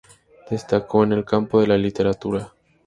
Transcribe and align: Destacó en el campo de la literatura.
Destacó 0.49 1.03
en 1.03 1.11
el 1.11 1.25
campo 1.25 1.61
de 1.61 1.67
la 1.67 1.77
literatura. 1.77 2.51